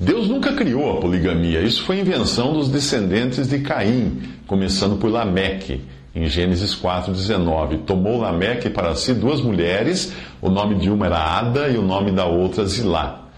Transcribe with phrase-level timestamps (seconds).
[0.00, 5.82] Deus nunca criou a poligamia, isso foi invenção dos descendentes de Caim, começando por Lameque,
[6.14, 7.80] em Gênesis 4,19.
[7.84, 12.12] Tomou Lameque para si duas mulheres, o nome de uma era Ada e o nome
[12.12, 13.28] da outra Zilá.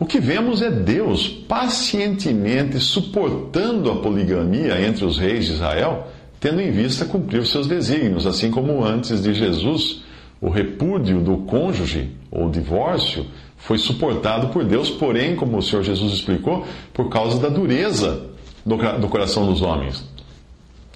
[0.00, 6.08] O que vemos é Deus pacientemente suportando a poligamia entre os reis de Israel,
[6.40, 10.02] tendo em vista cumprir os seus desígnios, assim como antes de Jesus,
[10.40, 13.26] o repúdio do cônjuge ou divórcio
[13.60, 18.26] foi suportado por Deus, porém, como o Senhor Jesus explicou, por causa da dureza
[18.64, 20.04] do, do coração dos homens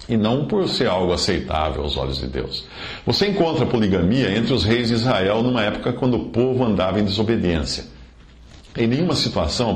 [0.07, 2.65] e não por ser algo aceitável aos olhos de Deus.
[3.05, 6.99] Você encontra a poligamia entre os reis de Israel numa época quando o povo andava
[6.99, 7.85] em desobediência.
[8.77, 9.75] Em nenhuma situação a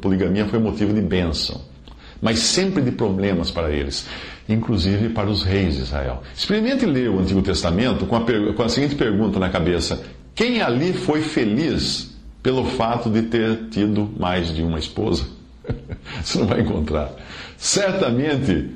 [0.00, 1.60] poligamia foi motivo de bênção,
[2.22, 4.06] mas sempre de problemas para eles,
[4.48, 6.22] inclusive para os reis de Israel.
[6.34, 8.22] Experimente ler o Antigo Testamento com a,
[8.54, 10.02] com a seguinte pergunta na cabeça:
[10.34, 12.15] quem ali foi feliz
[12.46, 15.26] pelo fato de ter tido mais de uma esposa?
[16.22, 17.10] Você não vai encontrar.
[17.58, 18.70] Certamente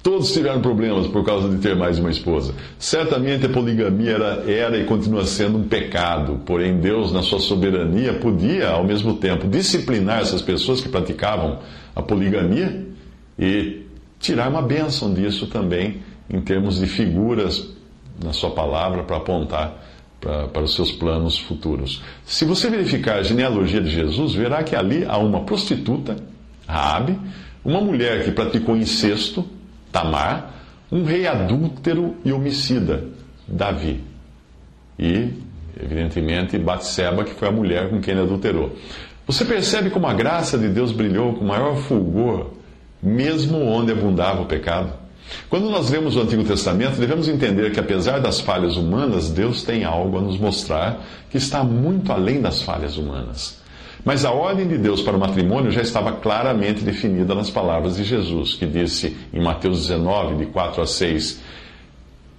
[0.00, 2.54] Todos tiveram problemas por causa de ter mais de uma esposa.
[2.78, 8.14] Certamente a poligamia era, era, e continua sendo um pecado, porém Deus, na sua soberania,
[8.14, 11.58] podia, ao mesmo tempo, disciplinar essas pessoas que praticavam
[11.96, 12.86] a poligamia
[13.36, 13.82] e
[14.20, 17.68] tirar uma bênção disso também, em termos de figuras
[18.22, 19.87] na sua palavra para apontar
[20.20, 22.02] para, os seus planos futuros.
[22.24, 26.16] Se você verificar a genealogia de Jesus, verá que ali há uma prostituta,
[26.66, 27.18] Raabe,
[27.64, 29.44] uma mulher que praticou incesto,
[29.92, 30.54] Tamar,
[30.90, 33.04] um rei adúltero e homicida,
[33.46, 34.02] Davi.
[34.98, 35.30] E,
[35.80, 38.76] evidentemente, Batseba, que foi a mulher com quem ele adulterou.
[39.26, 42.50] Você percebe como a graça de Deus brilhou com maior fulgor,
[43.02, 44.92] mesmo onde abundava o pecado?
[45.48, 49.84] Quando nós lemos o Antigo Testamento, devemos entender que, apesar das falhas humanas, Deus tem
[49.84, 53.58] algo a nos mostrar que está muito além das falhas humanas.
[54.04, 58.04] Mas a ordem de Deus para o matrimônio já estava claramente definida nas palavras de
[58.04, 61.40] Jesus, que disse em Mateus 19, de 4 a 6: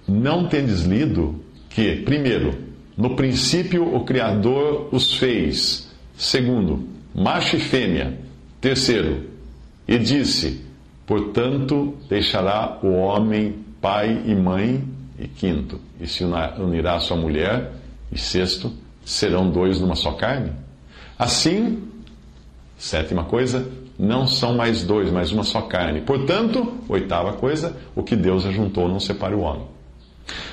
[0.08, 2.58] Não tendes lido que, primeiro,
[2.96, 8.18] no princípio o Criador os fez, segundo, macho e fêmea,
[8.60, 9.26] terceiro,
[9.86, 10.69] e disse:
[11.10, 14.84] Portanto, deixará o homem pai e mãe,
[15.18, 17.72] e quinto, e se unirá a sua mulher,
[18.12, 18.72] e sexto,
[19.04, 20.52] serão dois numa só carne?
[21.18, 21.82] Assim,
[22.78, 26.00] sétima coisa, não são mais dois, mas uma só carne.
[26.00, 29.66] Portanto, oitava coisa, o que Deus ajuntou não separe o homem.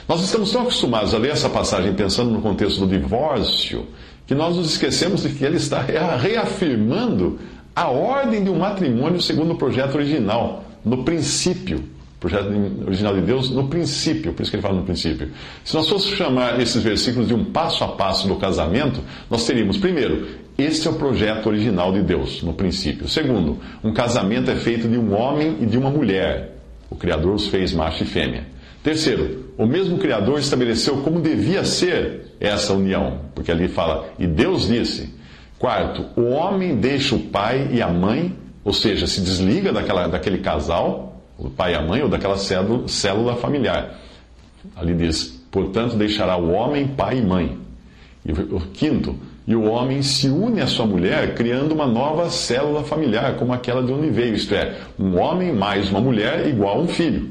[0.07, 3.85] Nós estamos tão acostumados a ler essa passagem pensando no contexto do divórcio,
[4.25, 5.81] que nós nos esquecemos de que ele está
[6.17, 7.37] reafirmando
[7.77, 11.83] a ordem de um matrimônio segundo o projeto original, no princípio.
[12.19, 12.47] Projeto
[12.87, 15.29] original de Deus no princípio, por isso que ele fala no princípio.
[15.63, 18.99] Se nós fôssemos chamar esses versículos de um passo a passo do casamento,
[19.29, 20.25] nós teríamos, primeiro,
[20.57, 23.07] este é o projeto original de Deus, no princípio.
[23.07, 26.57] Segundo, um casamento é feito de um homem e de uma mulher.
[26.89, 28.47] O Criador os fez macho e fêmea.
[28.81, 34.67] Terceiro, o mesmo Criador estabeleceu como devia ser essa união, porque ali fala, e Deus
[34.67, 35.15] disse.
[35.59, 40.37] Quarto, o homem deixa o pai e a mãe, ou seja, se desliga daquela, daquele
[40.37, 43.99] casal, o pai e a mãe, ou daquela célula, célula familiar.
[44.75, 47.57] Ali diz, portanto, deixará o homem pai e mãe.
[48.25, 49.15] E o quinto,
[49.47, 53.81] e o homem se une à sua mulher, criando uma nova célula familiar, como aquela
[53.81, 57.29] de onde veio, isto é, um homem mais uma mulher igual a um filho.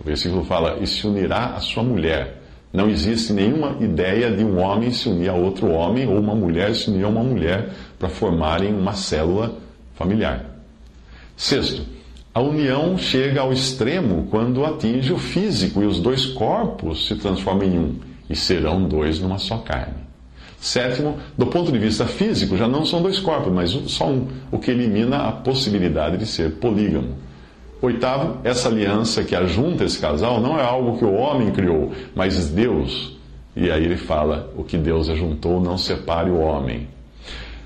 [0.00, 2.42] O versículo fala: e se unirá à sua mulher.
[2.74, 6.74] Não existe nenhuma ideia de um homem se unir a outro homem ou uma mulher
[6.74, 9.56] se unir a uma mulher para formarem uma célula
[9.94, 10.44] familiar.
[11.36, 11.82] Sexto,
[12.34, 17.64] a união chega ao extremo quando atinge o físico e os dois corpos se transformam
[17.64, 17.94] em um
[18.28, 20.02] e serão dois numa só carne.
[20.58, 24.58] Sétimo, do ponto de vista físico, já não são dois corpos, mas só um, o
[24.58, 27.14] que elimina a possibilidade de ser polígamo.
[27.84, 32.48] Oitavo, essa aliança que ajunta esse casal não é algo que o homem criou, mas
[32.48, 33.16] Deus.
[33.54, 36.88] E aí ele fala: o que Deus ajuntou não separe o homem.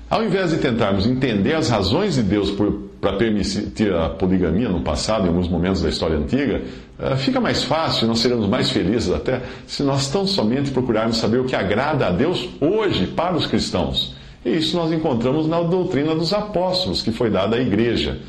[0.09, 2.51] Ao invés de tentarmos entender as razões de Deus
[2.99, 6.63] para permitir a poligamia no passado, em alguns momentos da história antiga,
[6.99, 11.37] eh, fica mais fácil, nós seremos mais felizes até, se nós tão somente procurarmos saber
[11.37, 14.15] o que agrada a Deus hoje para os cristãos.
[14.43, 18.19] E isso nós encontramos na doutrina dos apóstolos, que foi dada à igreja,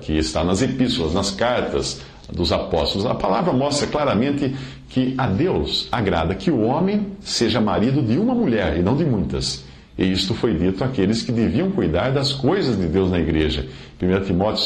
[0.00, 2.00] que está nas epístolas, nas cartas
[2.32, 3.06] dos apóstolos.
[3.06, 4.54] A palavra mostra claramente
[4.88, 9.04] que a Deus agrada que o homem seja marido de uma mulher e não de
[9.04, 9.66] muitas
[9.98, 13.66] e isto foi dito àqueles que deviam cuidar das coisas de Deus na igreja.
[14.00, 14.62] 1 Timóteo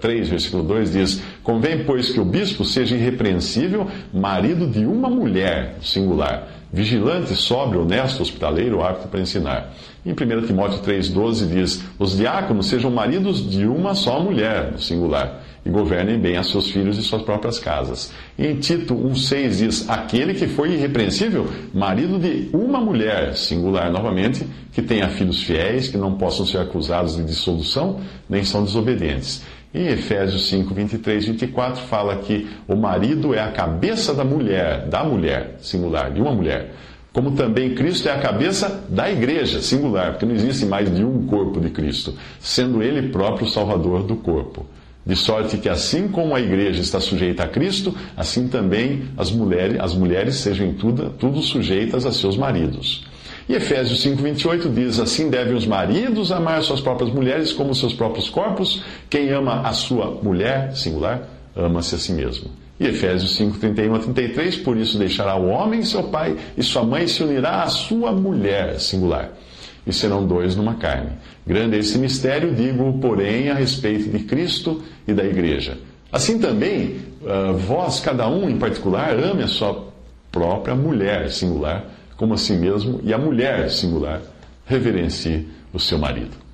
[0.00, 5.78] 3, versículo 2 diz: Convém, pois, que o bispo seja irrepreensível, marido de uma mulher,
[5.82, 6.46] singular,
[6.76, 9.72] vigilante, sóbrio, honesto, hospitaleiro, apto para ensinar.
[10.04, 15.70] Em 1 Timóteo 3,12 diz: Os diáconos sejam maridos de uma só mulher, singular e
[15.70, 18.12] governem bem a seus filhos e suas próprias casas.
[18.38, 24.82] Em Tito 1,6 diz: Aquele que foi irrepreensível, marido de uma mulher, singular novamente, que
[24.82, 29.42] tenha filhos fiéis, que não possam ser acusados de dissolução, nem são desobedientes.
[29.76, 34.86] Em Efésios 5, 23 e 24 fala que o marido é a cabeça da mulher,
[34.88, 36.72] da mulher, singular, de uma mulher.
[37.12, 41.26] Como também Cristo é a cabeça da igreja, singular, porque não existe mais de um
[41.26, 44.64] corpo de Cristo, sendo ele próprio o salvador do corpo.
[45.04, 49.78] De sorte que, assim como a igreja está sujeita a Cristo, assim também as mulheres,
[49.78, 53.04] as mulheres sejam em tudo, tudo sujeitas a seus maridos.
[53.48, 58.28] E Efésios 5,28 diz: Assim devem os maridos amar suas próprias mulheres como seus próprios
[58.28, 58.82] corpos.
[59.08, 62.50] Quem ama a sua mulher, singular, ama-se a si mesmo.
[62.78, 66.82] E Efésios 5, 31 a 33, por isso deixará o homem seu pai e sua
[66.84, 69.32] mãe se unirá à sua mulher, singular
[69.86, 71.10] e serão dois numa carne.
[71.46, 75.78] Grande é esse mistério, digo, porém, a respeito de Cristo e da igreja.
[76.10, 79.86] Assim também, uh, vós, cada um em particular, ame a sua
[80.32, 81.84] própria mulher, singular,
[82.16, 84.22] como a si mesmo, e a mulher, singular,
[84.66, 86.46] reverencie o seu marido.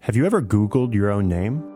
[0.00, 1.75] Have you ever Googled your own name?